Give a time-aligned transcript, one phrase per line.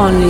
[0.00, 0.29] to You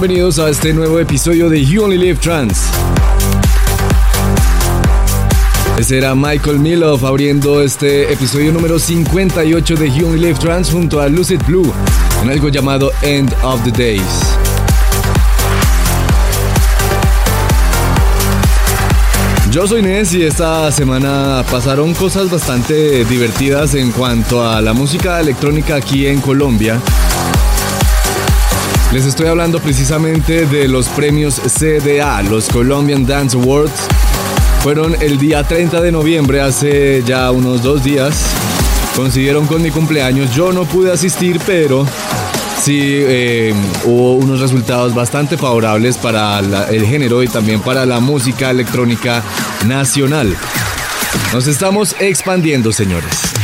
[0.00, 2.58] Bienvenidos a este nuevo episodio de You Only Live Trans.
[5.78, 11.02] Ese era Michael Milov abriendo este episodio número 58 de You Only Live Trans junto
[11.02, 11.70] a Lucid Blue
[12.22, 14.00] en algo llamado End of the Days.
[19.50, 25.20] Yo soy Nes y esta semana pasaron cosas bastante divertidas en cuanto a la música
[25.20, 26.80] electrónica aquí en Colombia.
[28.92, 33.86] Les estoy hablando precisamente de los premios CDA, los Colombian Dance Awards.
[34.64, 38.20] Fueron el día 30 de noviembre, hace ya unos dos días.
[38.96, 40.34] Consiguieron con mi cumpleaños.
[40.34, 41.86] Yo no pude asistir, pero
[42.60, 43.54] sí eh,
[43.84, 49.22] hubo unos resultados bastante favorables para el género y también para la música electrónica
[49.66, 50.36] nacional.
[51.32, 53.39] Nos estamos expandiendo, señores.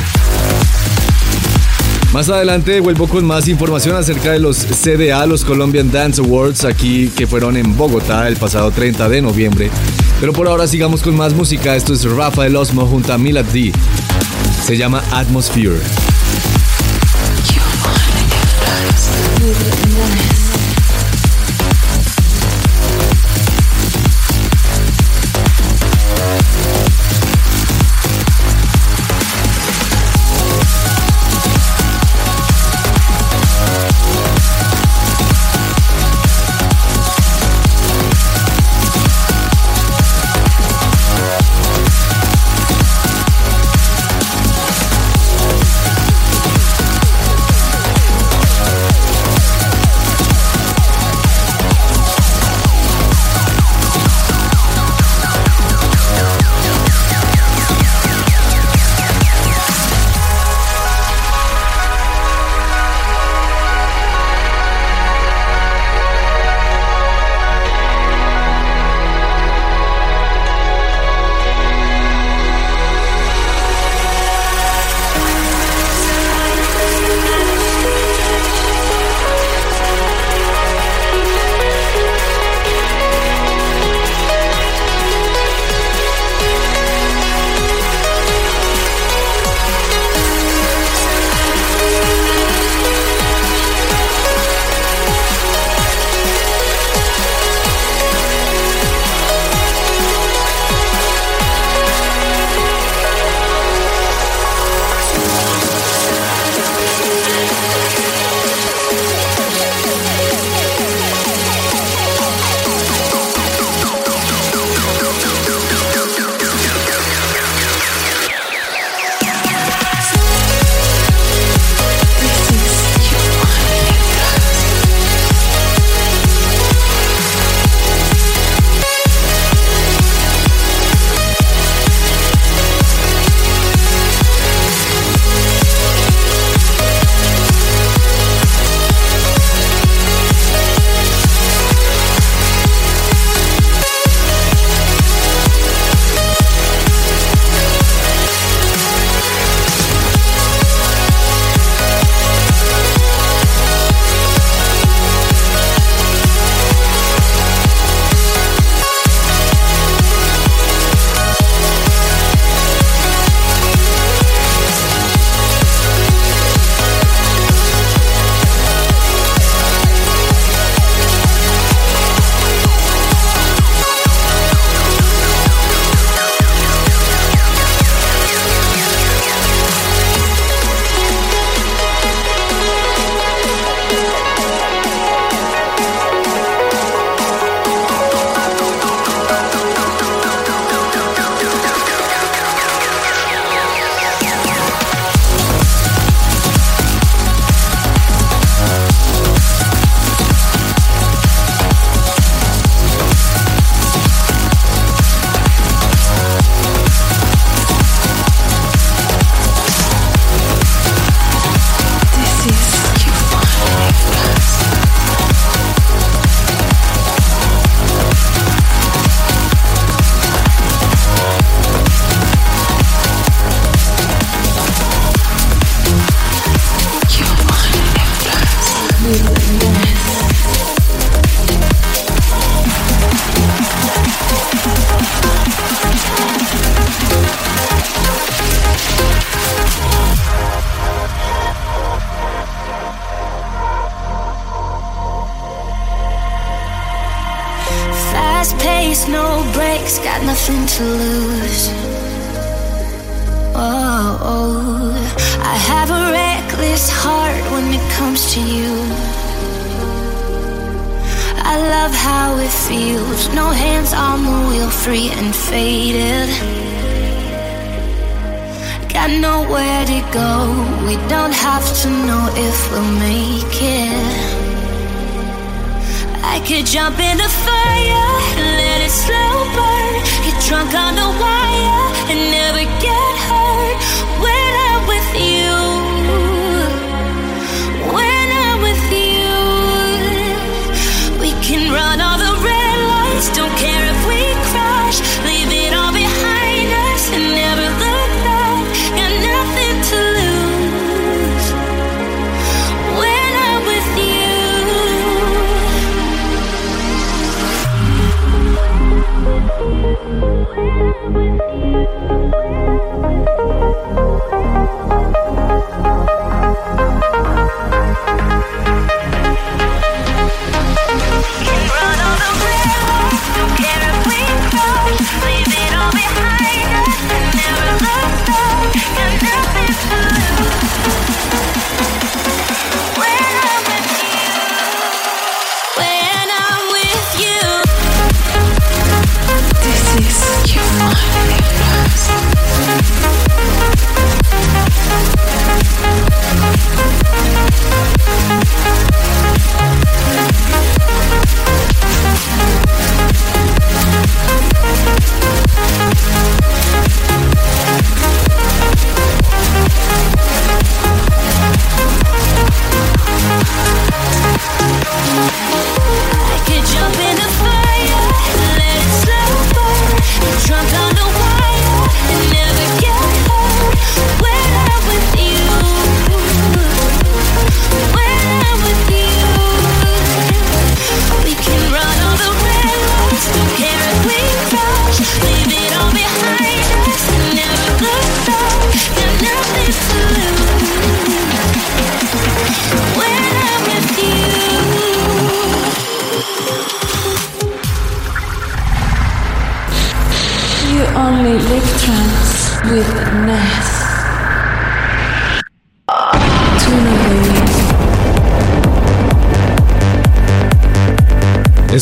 [2.17, 7.09] Más adelante vuelvo con más información acerca de los CDA, los Colombian Dance Awards, aquí
[7.09, 9.71] que fueron en Bogotá el pasado 30 de noviembre.
[10.19, 11.77] Pero por ahora sigamos con más música.
[11.77, 13.71] Esto es Rafael Osmo junto a Milad D.
[14.65, 15.77] Se llama Atmosphere.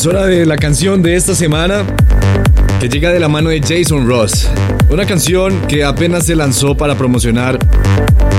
[0.05, 1.83] Es hora de la canción de esta semana
[2.79, 4.47] que llega de la mano de Jason Ross.
[4.91, 7.57] Una canción que apenas se lanzó para promocionar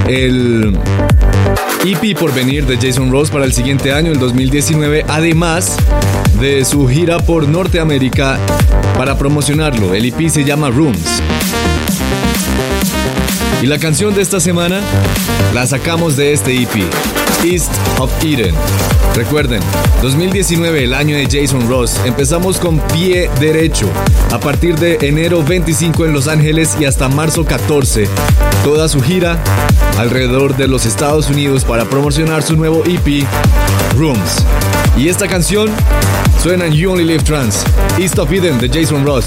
[0.06, 0.78] el
[1.84, 5.76] EP por venir de Jason Ross para el siguiente año, el 2019, además
[6.40, 8.38] de su gira por Norteamérica
[8.96, 9.92] para promocionarlo.
[9.92, 11.20] El EP se llama Rooms.
[13.60, 14.82] Y la canción de esta semana
[15.52, 16.76] la sacamos de este EP,
[17.44, 18.54] East of Eden.
[19.16, 19.62] Recuerden,
[20.02, 23.88] 2019, el año de Jason Ross, empezamos con pie derecho.
[24.30, 28.06] A partir de enero 25 en Los Ángeles y hasta marzo 14,
[28.62, 29.42] toda su gira
[29.98, 33.26] alrededor de los Estados Unidos para promocionar su nuevo EP,
[33.96, 34.44] Rooms.
[34.98, 35.70] Y esta canción
[36.42, 37.64] suena en You Only Live Trans,
[37.98, 39.24] East of Eden de Jason Ross.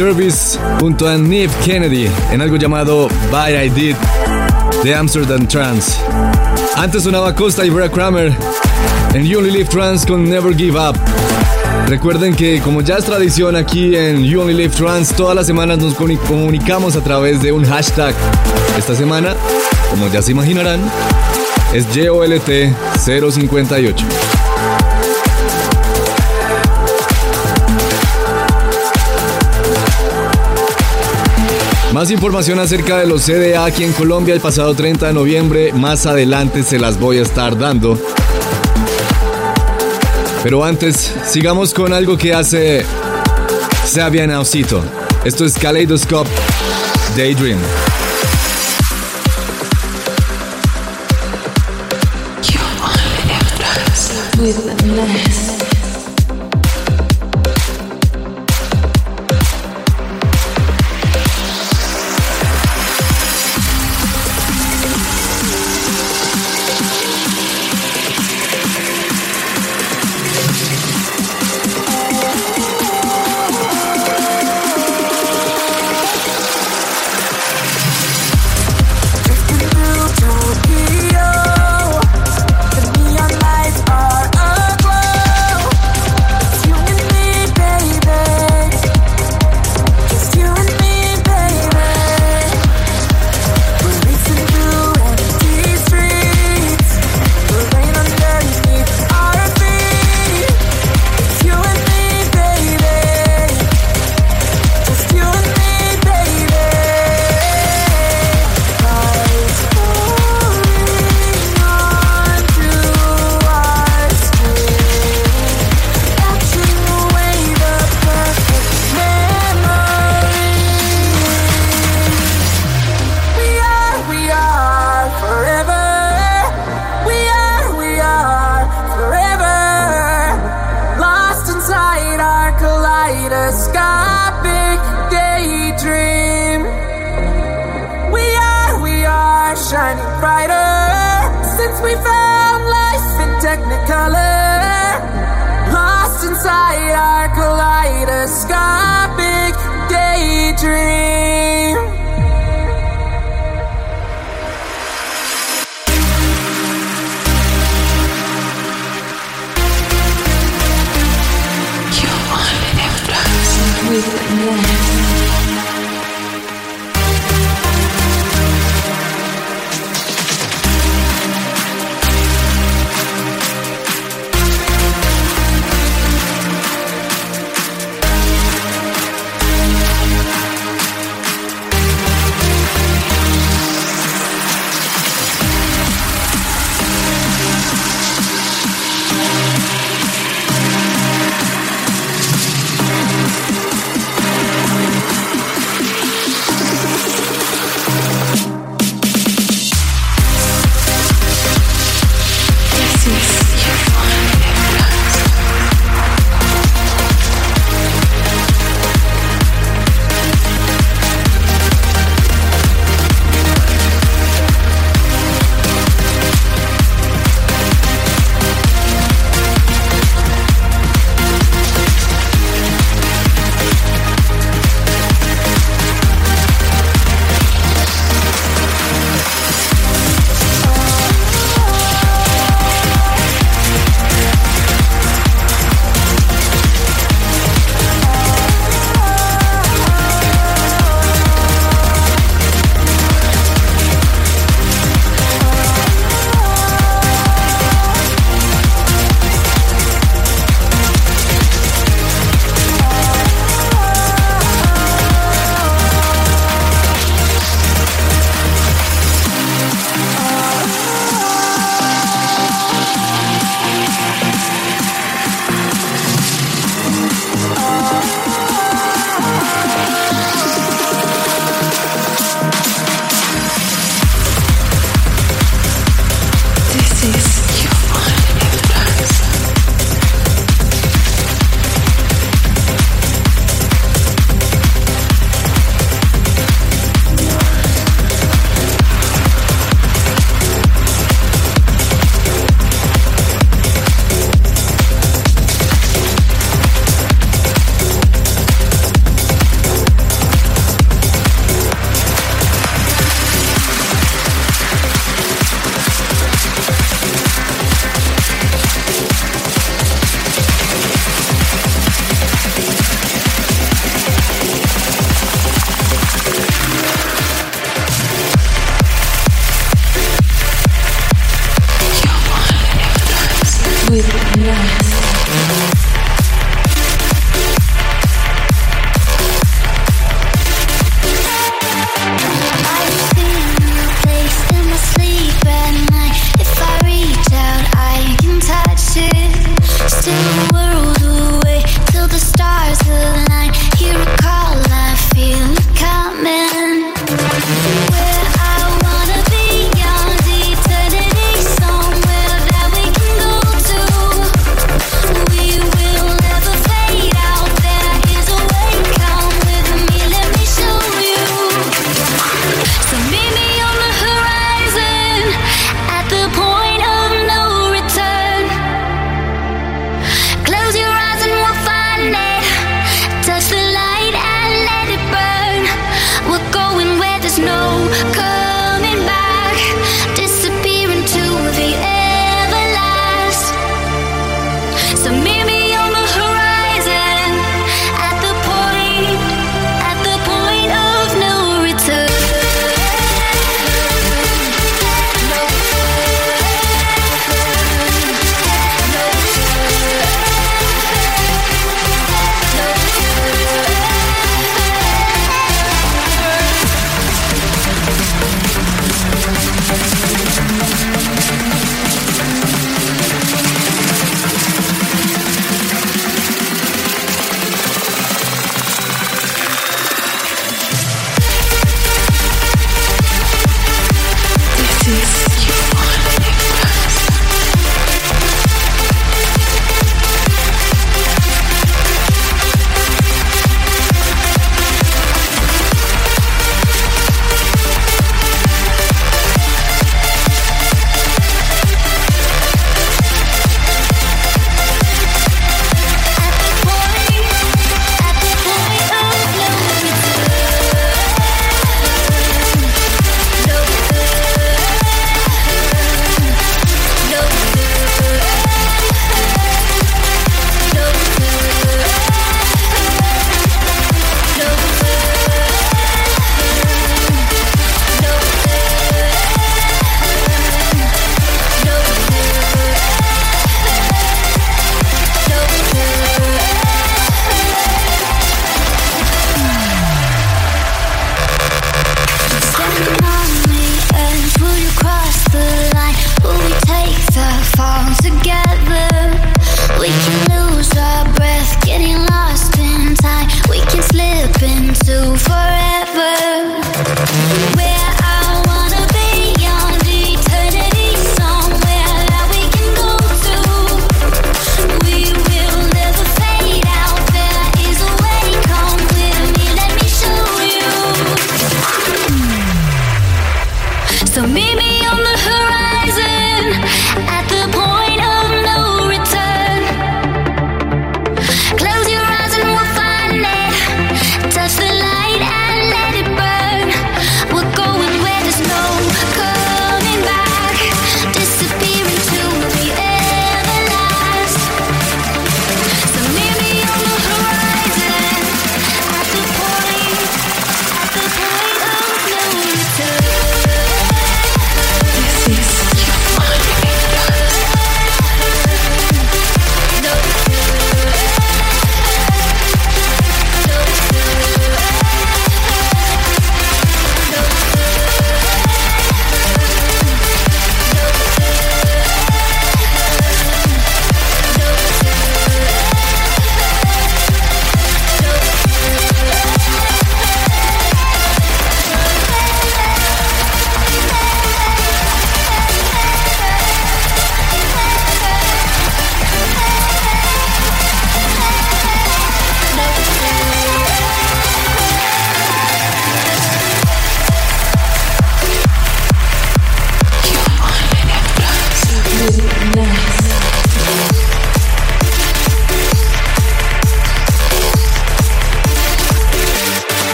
[0.00, 3.96] Service junto a Neve Kennedy en algo llamado Bye I Did
[4.82, 6.00] de Amsterdam Trance.
[6.74, 8.34] Antes sonaba Costa y Brad Kramer
[9.12, 10.96] en You Only Live Trance con Never Give Up.
[11.86, 15.76] Recuerden que como ya es tradición aquí en You Only Live Trance, todas las semanas
[15.76, 18.14] nos comunicamos a través de un hashtag.
[18.78, 19.34] Esta semana,
[19.90, 20.80] como ya se imaginarán,
[21.74, 22.48] es JOLT
[23.04, 24.06] 058.
[32.00, 36.06] Más información acerca de los CDA aquí en Colombia el pasado 30 de noviembre, más
[36.06, 37.98] adelante se las voy a estar dando.
[40.42, 42.86] Pero antes, sigamos con algo que hace
[43.84, 44.82] Sabian Ausito.
[45.26, 46.30] Esto es Kaleidoscope
[47.18, 47.58] Daydream.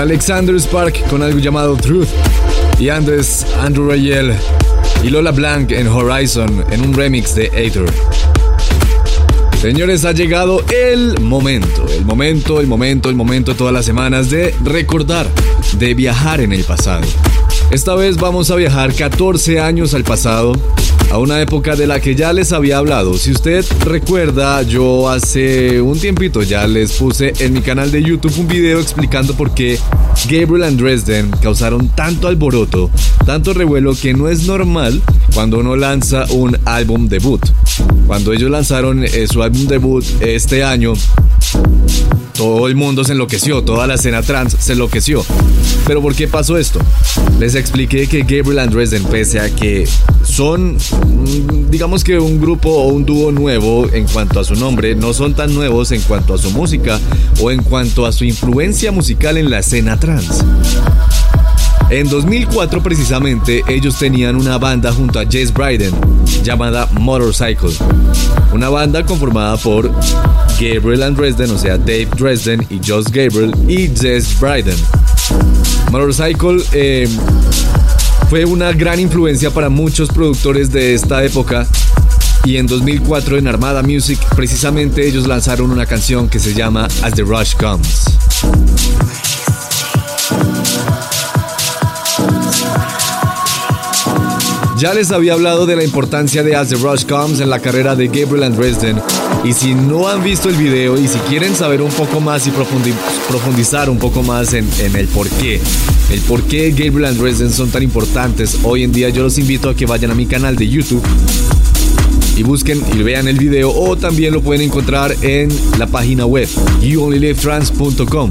[0.00, 2.08] Alexander Spark con algo llamado Truth.
[2.78, 4.34] Y antes, Andrew Rayel
[5.04, 7.84] y Lola Blanc en Horizon en un remix de Aether.
[9.60, 14.54] Señores, ha llegado el momento, el momento, el momento, el momento todas las semanas de
[14.64, 15.26] recordar,
[15.78, 17.06] de viajar en el pasado.
[17.70, 20.54] Esta vez vamos a viajar 14 años al pasado
[21.10, 23.14] a una época de la que ya les había hablado.
[23.14, 28.38] Si usted recuerda, yo hace un tiempito ya les puse en mi canal de YouTube
[28.38, 29.78] un video explicando por qué
[30.28, 32.90] Gabriel and Dresden causaron tanto alboroto,
[33.26, 35.02] tanto revuelo que no es normal
[35.34, 37.44] cuando uno lanza un álbum debut.
[38.06, 40.94] Cuando ellos lanzaron eh, su álbum debut este año,
[42.40, 45.22] todo el mundo se enloqueció, toda la escena trans se enloqueció.
[45.86, 46.80] Pero ¿por qué pasó esto?
[47.38, 49.86] Les expliqué que Gabriel and Dresden, pese a que
[50.24, 54.94] son, mm, digamos que un grupo o un dúo nuevo en cuanto a su nombre,
[54.94, 56.98] no son tan nuevos en cuanto a su música
[57.42, 60.42] o en cuanto a su influencia musical en la escena trans.
[61.90, 65.92] En 2004 precisamente ellos tenían una banda junto a Jess Bryden
[66.44, 67.72] llamada Motorcycle.
[68.52, 69.90] Una banda conformada por
[70.60, 74.76] Gabriel and Dresden, o sea Dave Dresden y Josh Gabriel y Jess Bryden.
[75.90, 77.08] Motorcycle eh,
[78.28, 81.66] fue una gran influencia para muchos productores de esta época
[82.44, 87.14] y en 2004 en Armada Music precisamente ellos lanzaron una canción que se llama As
[87.14, 88.04] the Rush Comes.
[94.80, 97.96] Ya les había hablado de la importancia de As the Rush Comes en la carrera
[97.96, 98.98] de Gabriel and Dresden.
[99.44, 102.50] Y si no han visto el video y si quieren saber un poco más y
[102.50, 104.66] profundizar un poco más en,
[104.96, 105.60] el por qué,
[106.10, 109.68] el por qué Gabriel and Dresden son tan importantes hoy en día, yo los invito
[109.68, 111.02] a que vayan a mi canal de YouTube
[112.40, 116.48] y busquen y vean el video o también lo pueden encontrar en la página web
[116.80, 118.30] youonlylivetrans.com.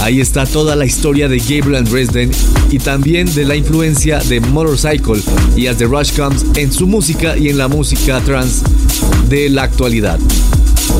[0.00, 2.30] Ahí está toda la historia de Gabriel and Dresden
[2.70, 5.20] y también de la influencia de Motorcycle
[5.56, 8.62] y As the Rush Comes en su música y en la música trans
[9.28, 10.18] de la actualidad.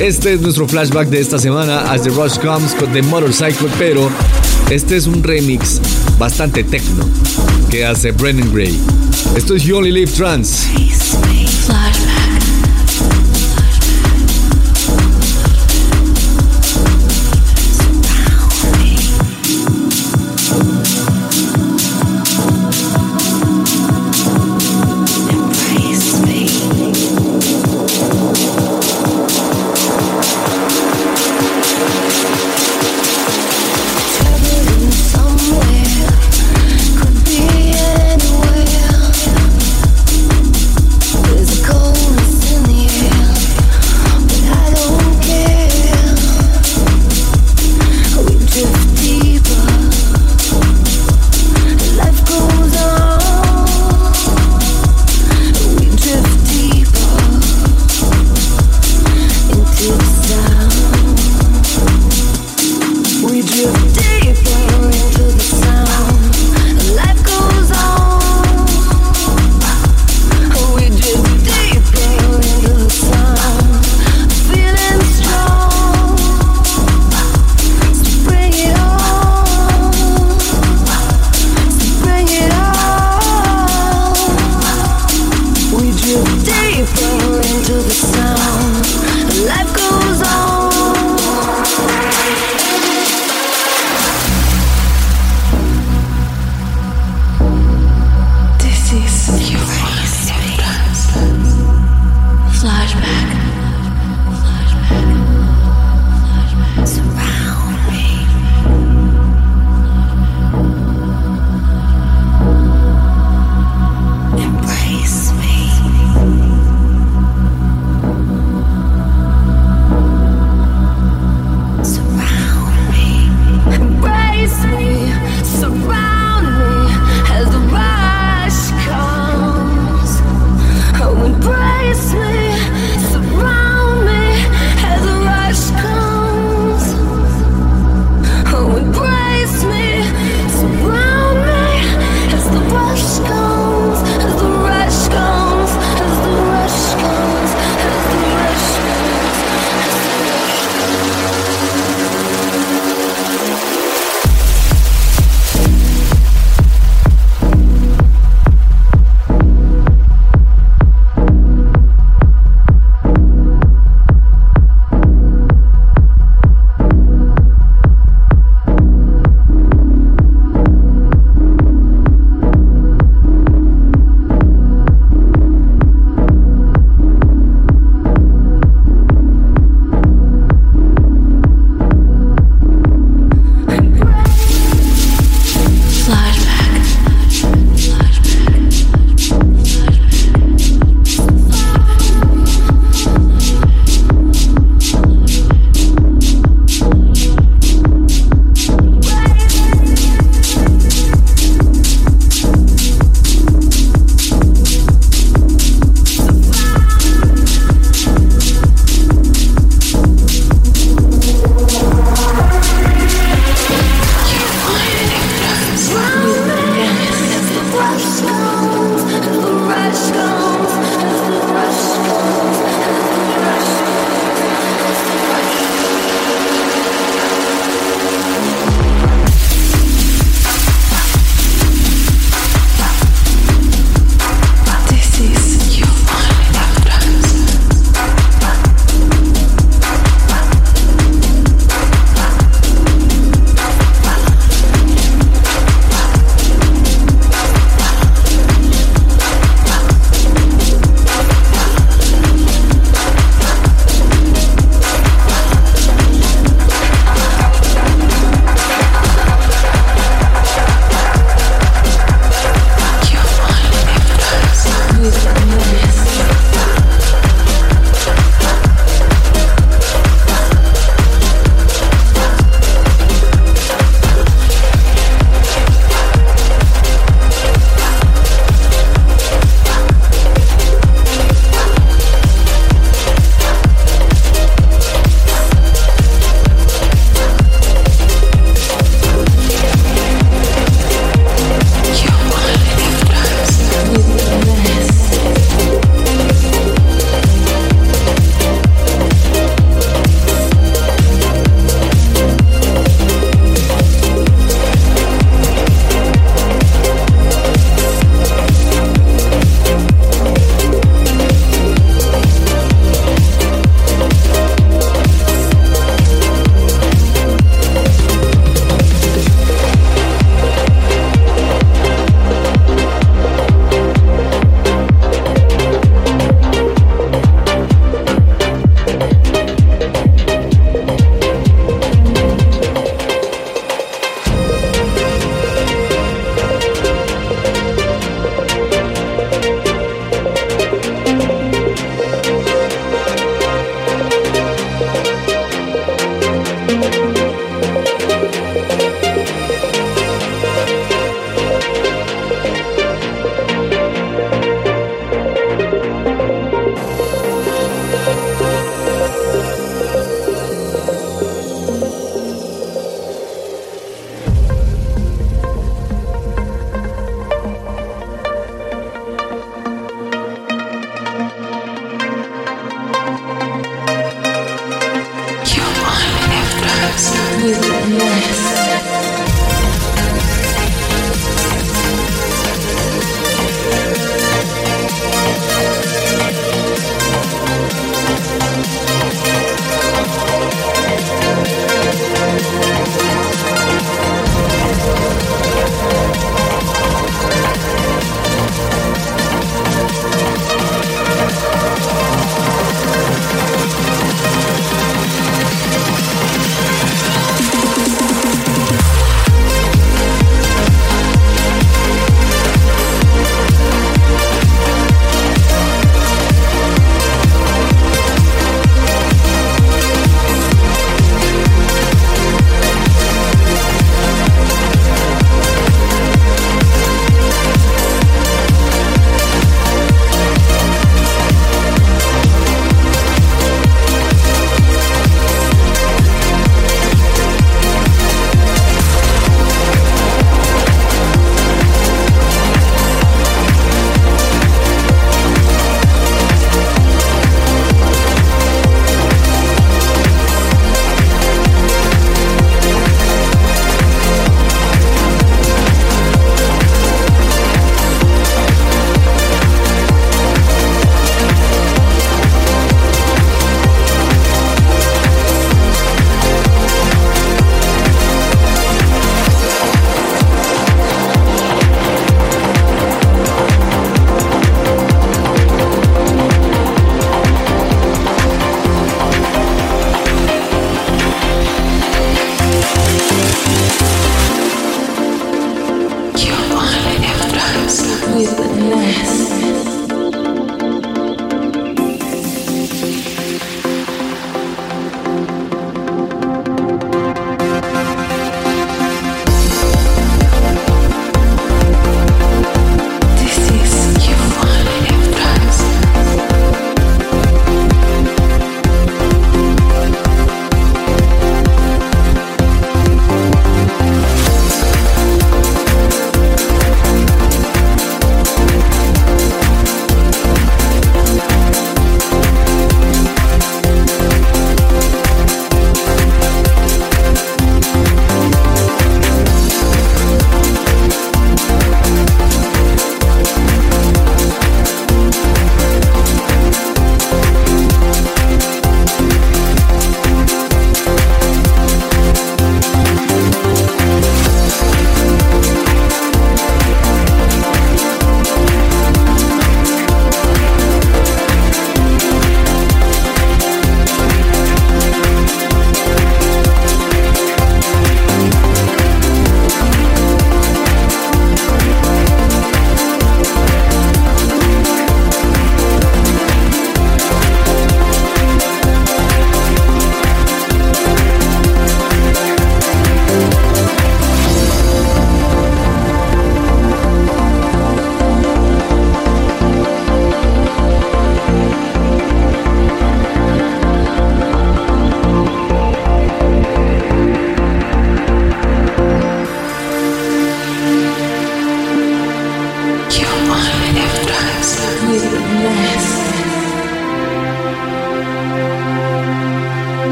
[0.00, 4.10] Este es nuestro flashback de esta semana, As the Rush Comes con The Motorcycle, pero
[4.68, 5.80] este es un remix
[6.18, 7.08] bastante techno
[7.70, 8.76] que hace Brennan Gray.
[9.36, 10.66] Esto es You Only Live Trans.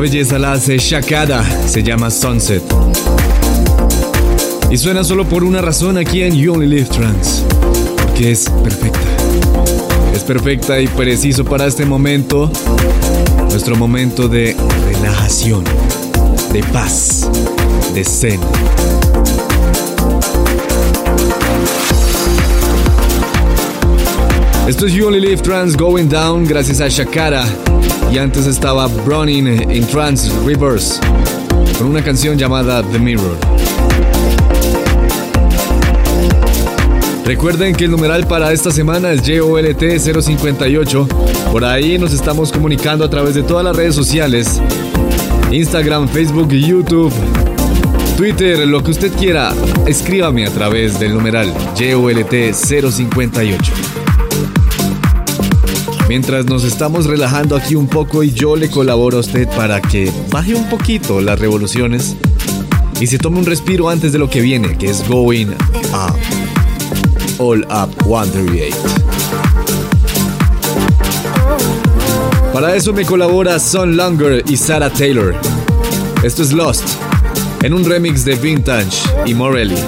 [0.00, 2.62] Belleza la hace Shakada, se llama Sunset.
[4.70, 7.44] Y suena solo por una razón aquí en You Only Live Trans,
[8.02, 8.98] porque es perfecta.
[10.14, 12.50] Es perfecta y preciso para este momento,
[13.50, 15.64] nuestro momento de relajación,
[16.52, 17.28] de paz,
[17.94, 18.40] de zen.
[24.66, 27.44] Esto es You Only Live Trans Going Down gracias a Shakara
[28.12, 31.00] y antes estaba Browning in Trans Reverse
[31.78, 33.36] con una canción llamada The Mirror.
[37.24, 41.08] Recuerden que el numeral para esta semana es JOLT 058.
[41.52, 44.60] Por ahí nos estamos comunicando a través de todas las redes sociales.
[45.52, 47.12] Instagram, Facebook, YouTube,
[48.16, 49.52] Twitter, lo que usted quiera.
[49.86, 53.99] Escríbame a través del numeral JOLT 058.
[56.10, 60.10] Mientras nos estamos relajando aquí un poco y yo le colaboro a usted para que
[60.28, 62.16] baje un poquito las revoluciones
[63.00, 65.50] y se tome un respiro antes de lo que viene, que es Going
[65.92, 66.16] Up.
[67.38, 68.76] All Up 138.
[72.52, 75.32] Para eso me colabora Son Longer y Sarah Taylor.
[76.24, 76.88] Esto es Lost,
[77.62, 79.78] en un remix de Vintage y Morelli.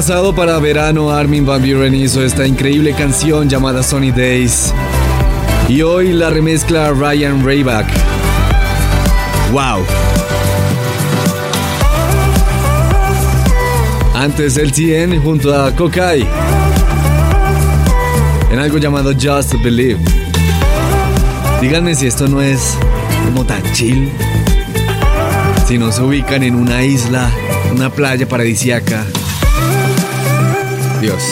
[0.00, 4.72] Pasado para verano Armin Van Buren hizo esta increíble canción llamada Sunny Days.
[5.68, 7.86] Y hoy la remezcla Ryan Rayback.
[9.52, 9.84] ¡Wow!
[14.14, 16.26] Antes el TN junto a Kokai.
[18.50, 20.00] En algo llamado Just Believe.
[21.60, 22.74] Díganme si esto no es
[23.26, 24.08] como tan chill.
[25.68, 27.30] Si no se ubican en una isla,
[27.74, 29.04] una playa paradisiaca.
[31.00, 31.22] Dios.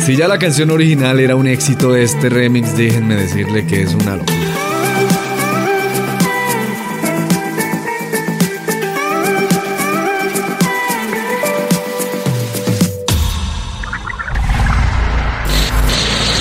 [0.00, 4.16] Si ya la canción original era un éxito, este remix déjenme decirle que es una
[4.16, 4.36] locura.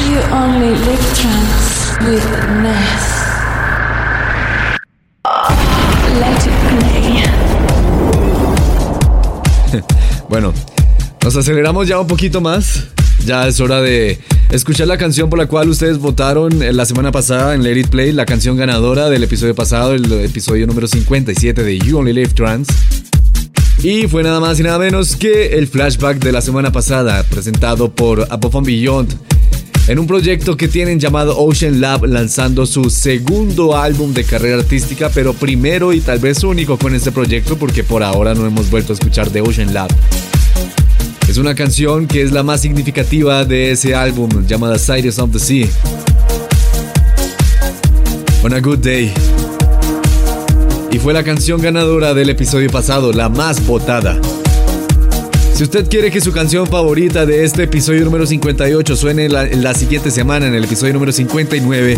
[0.10, 2.26] You only live trance with
[2.64, 3.21] Ness.
[11.34, 12.88] Nos aceleramos ya un poquito más.
[13.26, 17.14] Ya es hora de escuchar la canción por la cual ustedes votaron eh, la semana
[17.14, 21.64] pasada en Let It Play, la canción ganadora del episodio pasado, el episodio número 57
[21.64, 22.68] de You Only Live Trans.
[23.82, 27.96] Y fue nada más y nada menos que el flashback de la semana pasada, presentado
[27.96, 29.16] por Above Beyond,
[29.88, 35.10] en un proyecto que tienen llamado Ocean Lab, lanzando su segundo álbum de carrera artística,
[35.10, 38.92] pero primero y tal vez único con este proyecto, porque por ahora no hemos vuelto
[38.92, 39.90] a escuchar de Ocean Lab.
[41.32, 45.40] Es una canción que es la más significativa de ese álbum, llamada Sires of the
[45.40, 45.66] Sea.
[48.44, 49.14] On a Good Day.
[50.92, 54.20] Y fue la canción ganadora del episodio pasado, la más votada.
[55.54, 59.74] Si usted quiere que su canción favorita de este episodio número 58 suene la, la
[59.74, 61.98] siguiente semana en el episodio número 59,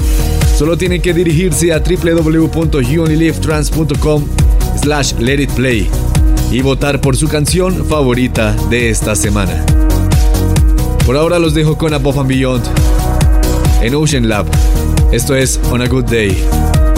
[0.56, 4.28] solo tiene que dirigirse a www.youonlylivetrans.com
[4.80, 5.90] slash let it play
[6.54, 9.66] y votar por su canción favorita de esta semana.
[11.04, 12.64] Por ahora los dejo con Above and Beyond
[13.82, 14.46] en Ocean Lab.
[15.12, 16.93] Esto es On a Good Day.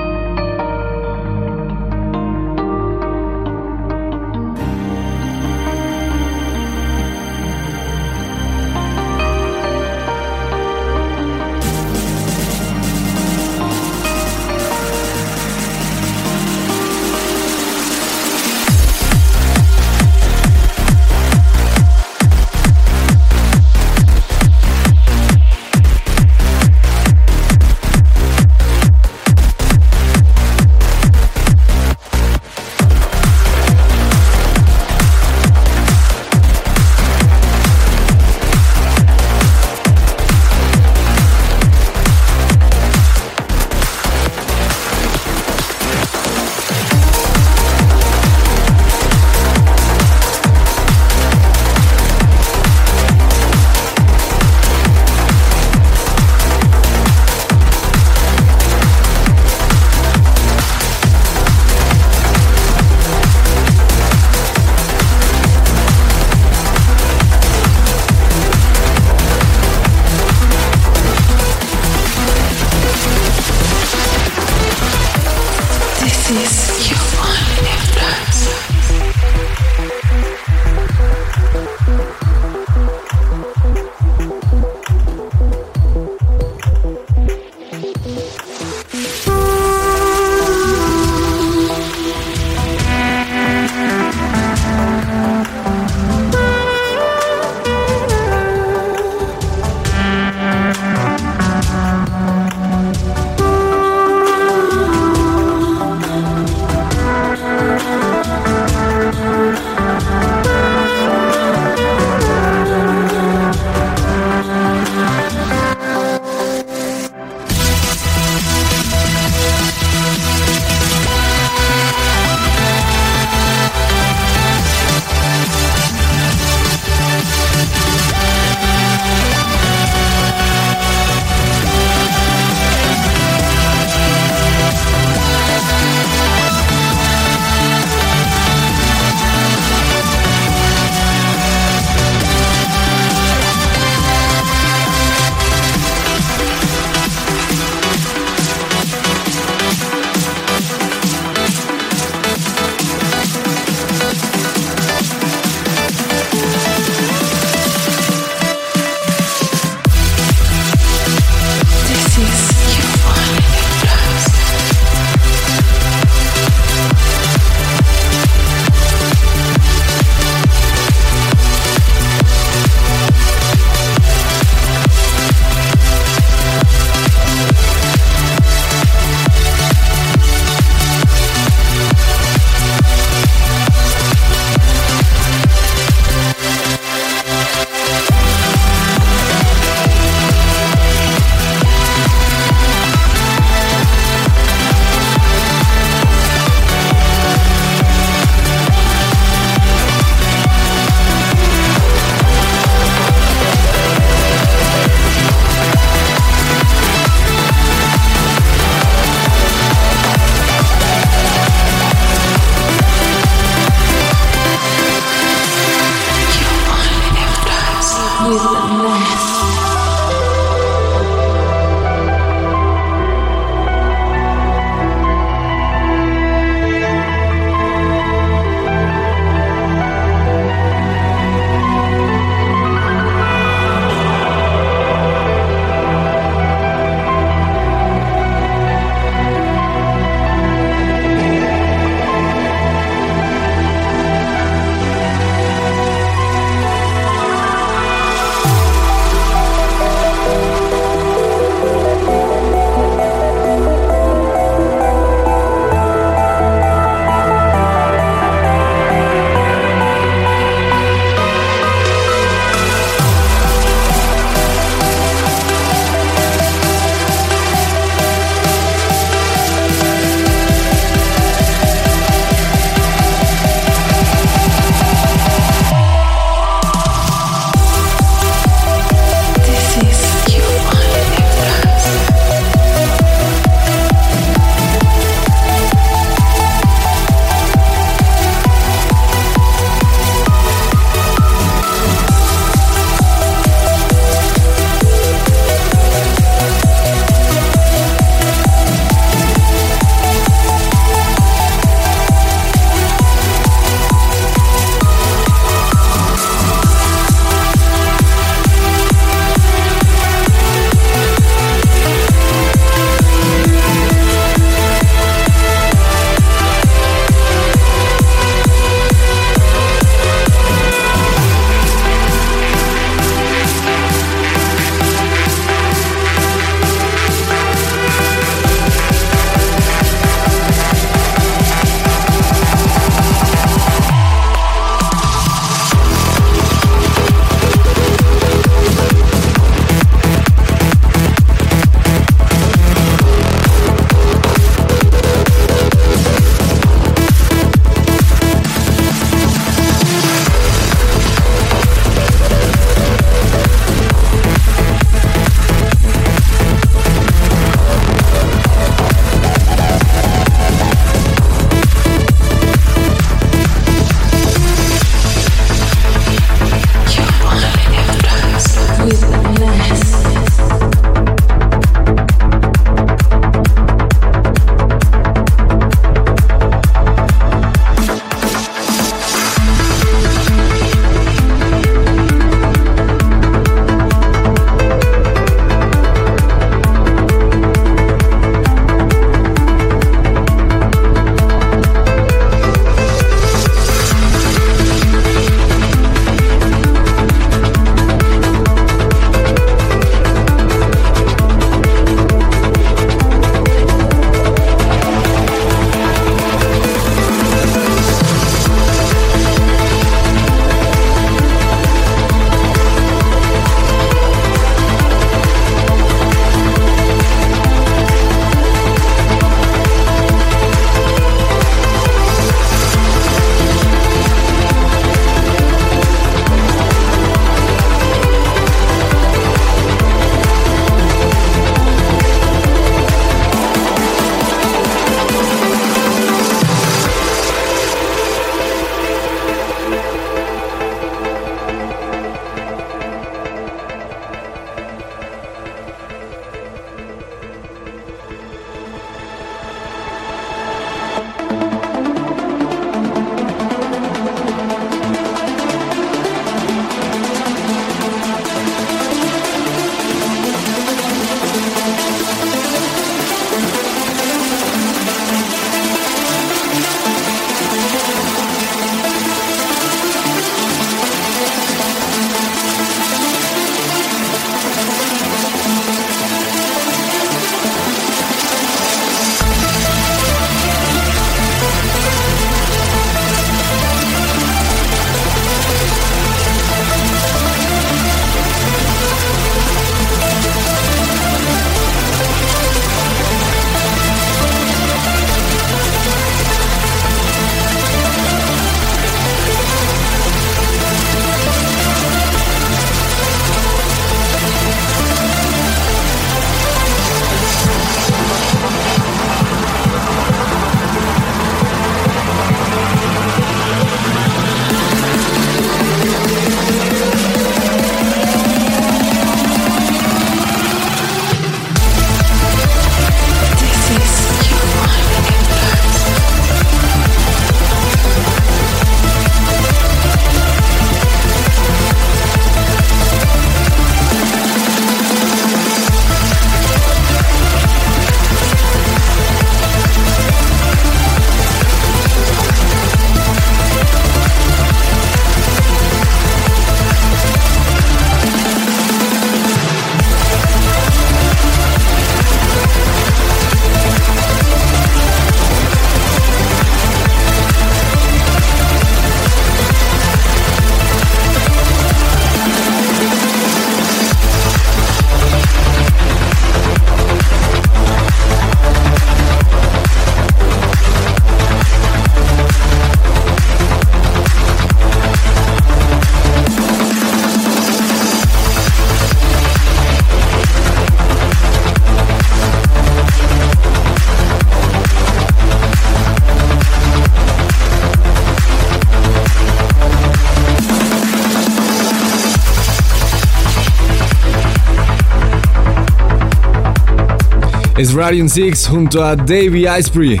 [597.70, 600.00] Es Radiant Six junto a Davey Iceprey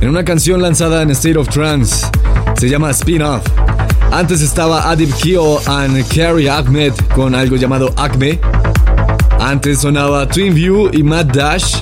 [0.00, 2.06] en una canción lanzada en State of Trance.
[2.56, 3.42] Se llama Spin-Off.
[4.12, 8.38] Antes estaba Adib Kio and Carrie Ahmed con algo llamado Acme.
[9.40, 11.76] Antes sonaba Twin View y Matt Dash.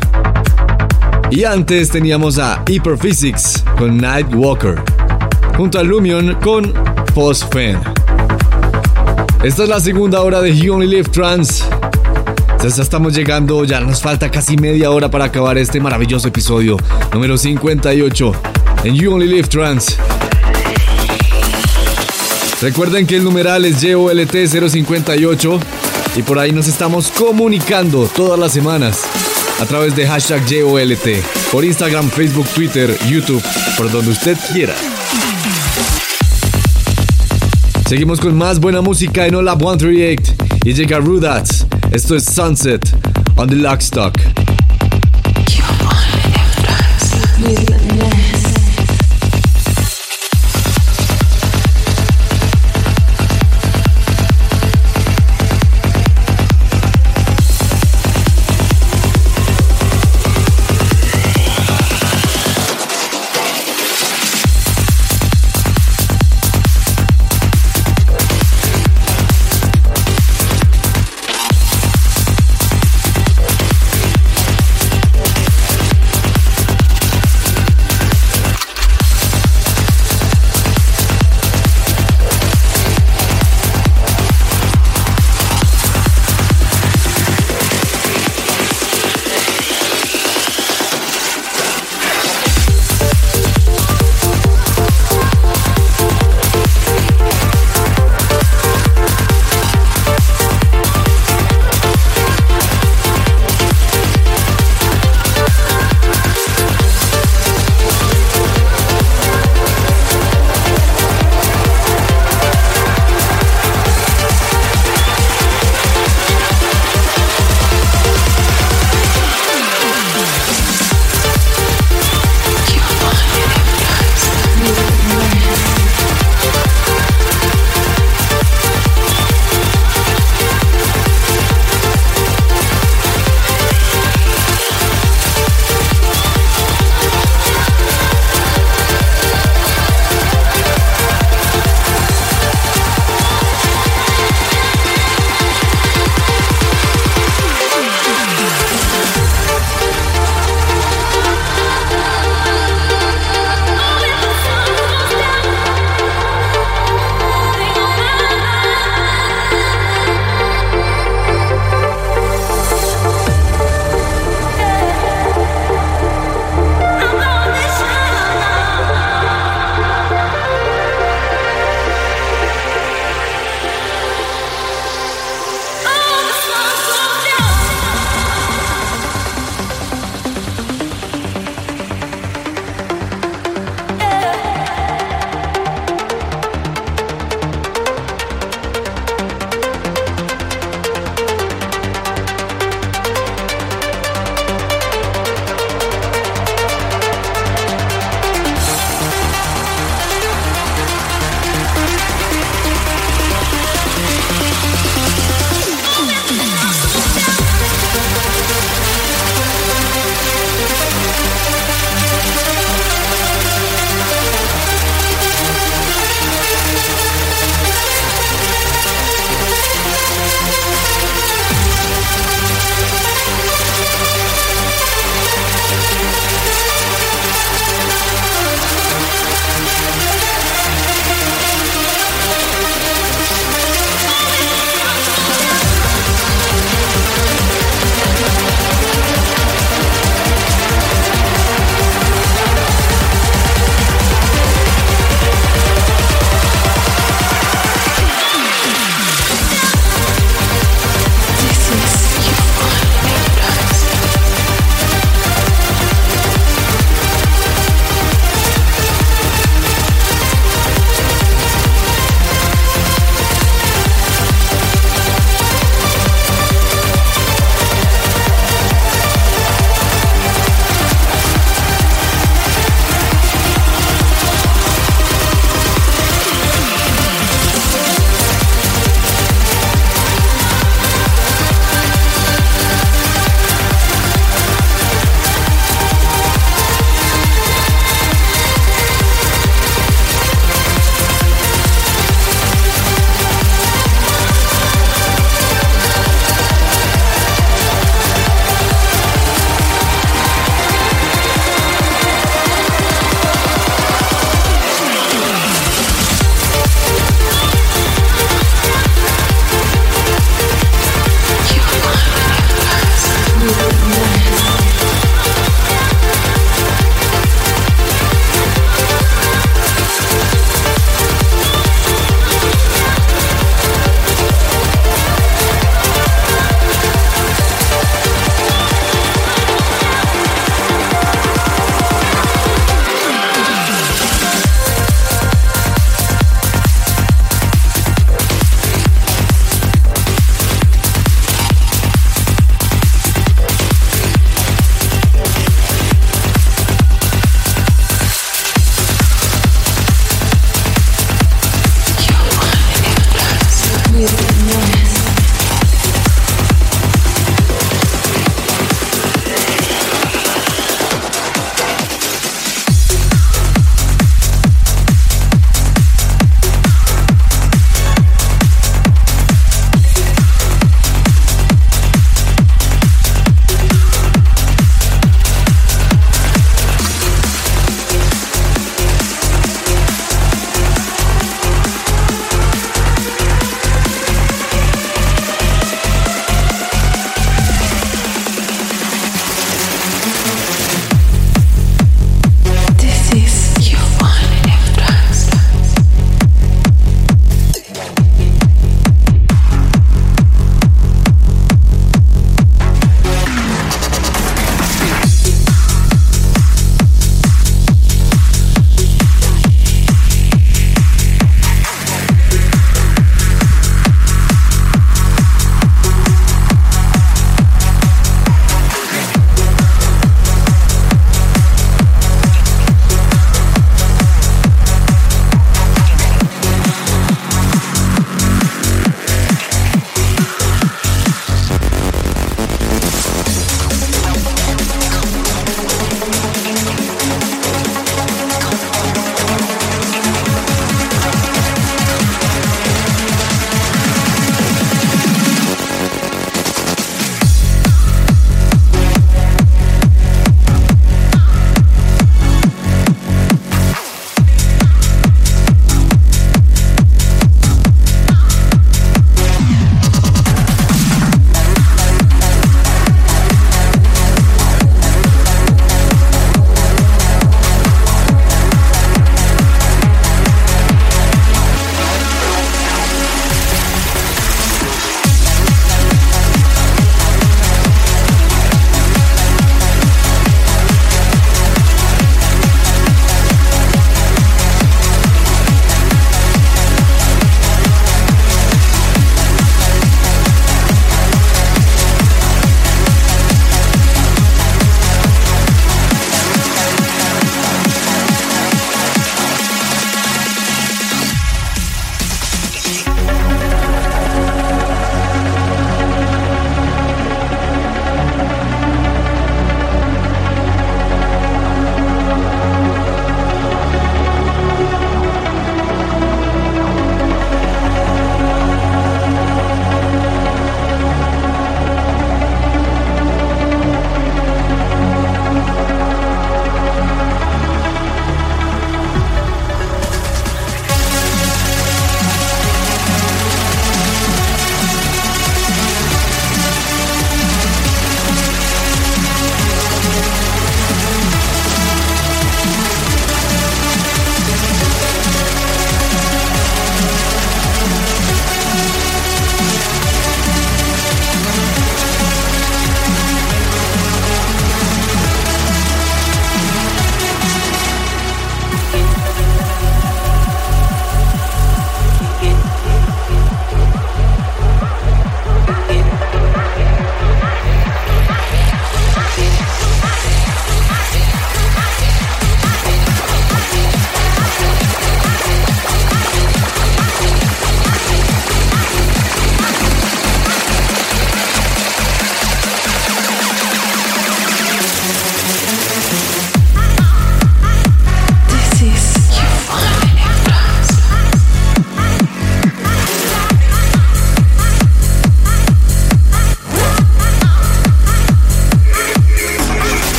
[1.31, 4.83] Y antes teníamos a Hyperphysics con Nightwalker.
[5.57, 6.73] Junto a Lumion con
[7.15, 7.81] Post Fan.
[9.43, 11.68] Esta es la segunda hora de You Only Live Trans.
[12.61, 16.77] Ya estamos llegando, ya nos falta casi media hora para acabar este maravilloso episodio
[17.15, 18.33] número 58
[18.83, 19.97] en You Only Live Trans.
[22.61, 25.61] Recuerden que el numeral es YOLT058
[26.17, 29.03] y por ahí nos estamos comunicando todas las semanas
[29.61, 33.43] a través de hashtag YOLT por Instagram, Facebook, Twitter, YouTube,
[33.77, 34.75] por donde usted quiera.
[37.89, 41.68] Seguimos con más buena música en Olab 138 y llega Rudats.
[41.91, 42.83] Esto es Sunset
[43.37, 44.38] on the Lockstock.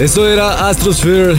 [0.00, 1.34] Esto era Astrosphere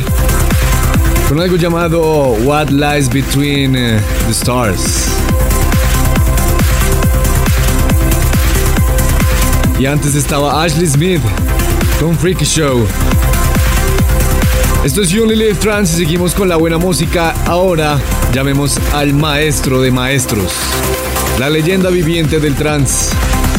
[1.30, 2.02] con algo llamado
[2.44, 5.08] What Lies Between eh, the Stars.
[9.80, 11.22] Y antes estaba Ashley Smith
[12.02, 12.86] con Freaky Show.
[14.84, 15.26] Esto es You
[15.62, 17.34] Trans y seguimos con la buena música.
[17.46, 17.98] Ahora
[18.34, 20.52] llamemos al maestro de maestros,
[21.40, 23.16] la leyenda viviente del trance,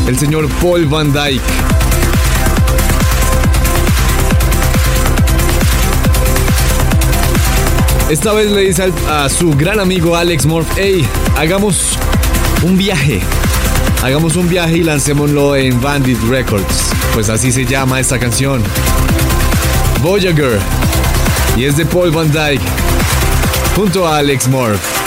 [0.06, 1.79] el señor Paul Van Dyke.
[8.10, 11.06] Esta vez le dice a su gran amigo Alex Morph, hey,
[11.36, 11.96] hagamos
[12.64, 13.20] un viaje.
[14.02, 16.90] Hagamos un viaje y lancémoslo en Bandit Records.
[17.14, 18.64] Pues así se llama esta canción.
[20.02, 20.58] Voyager.
[21.56, 22.64] Y es de Paul Van Dyke.
[23.76, 24.99] Junto a Alex Morph.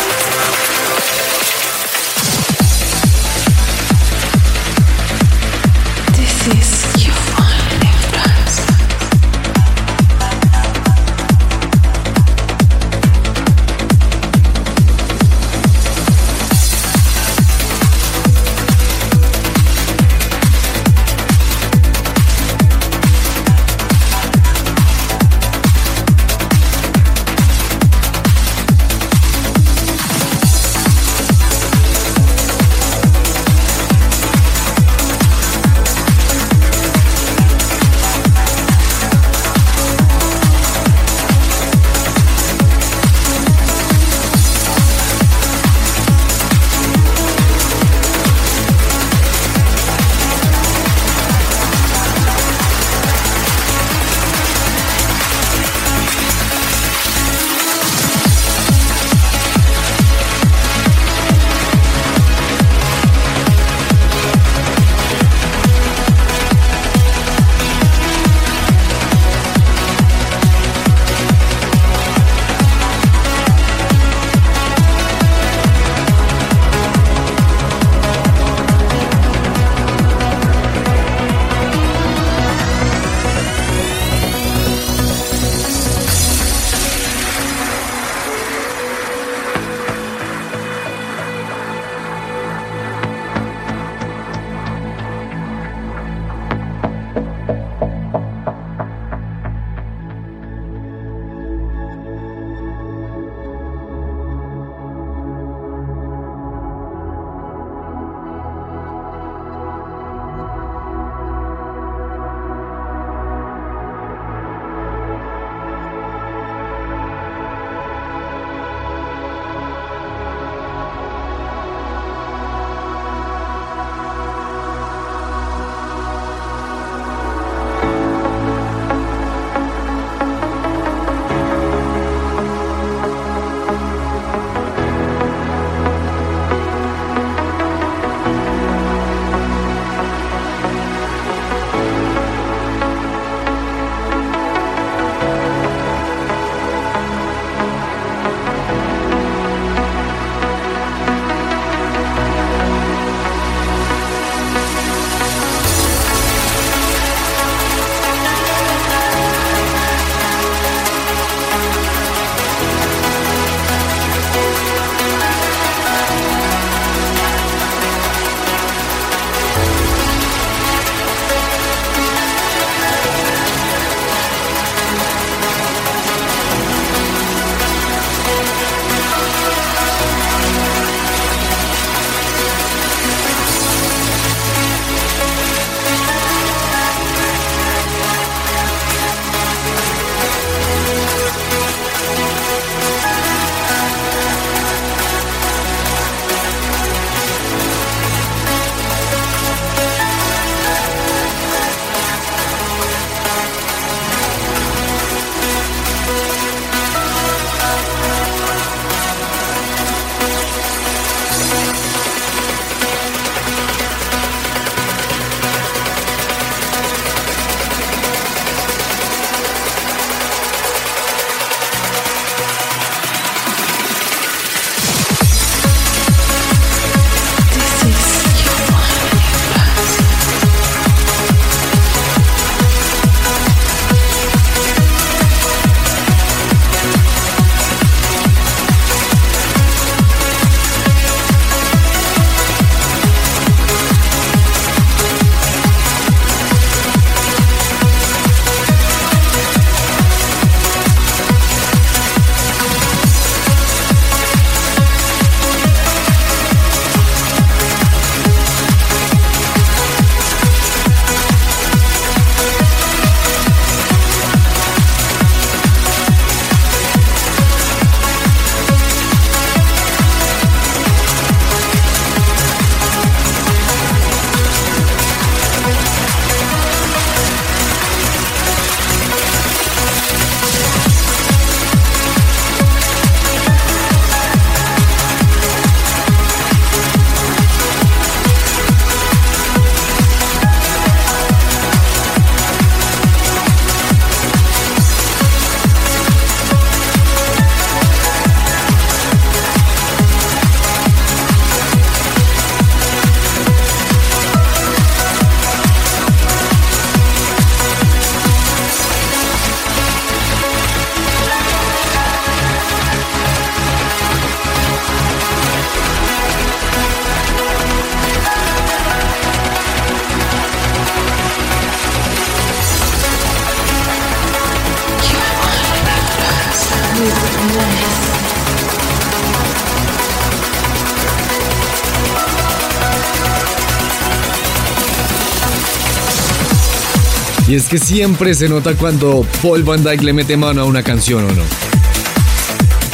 [337.74, 341.32] Que siempre se nota cuando Paul Van Dyke le mete mano a una canción o
[341.32, 341.42] no.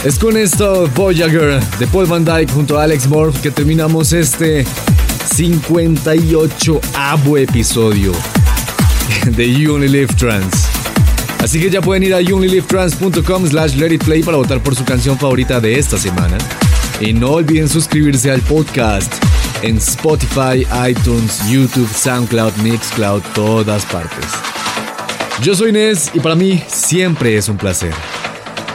[0.06, 4.66] Es con esto Voyager de Paul Van Dyke junto a Alex Morph que terminamos este
[5.36, 8.14] 58 avo episodio
[9.26, 10.54] de Unilive Trans.
[11.44, 15.60] Así que ya pueden ir a unilivetrans.com slash play para votar por su canción favorita
[15.60, 16.38] de esta semana.
[17.02, 19.14] Y no olviden suscribirse al podcast
[19.62, 24.49] en Spotify, iTunes, YouTube, SoundCloud, Mixcloud, todas partes.
[25.42, 27.94] Yo soy Inés y para mí siempre es un placer.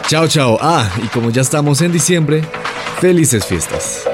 [0.06, 0.58] Chao, chao.
[0.62, 2.42] Ah, y como ya estamos en diciembre,
[3.00, 4.04] felices fiestas.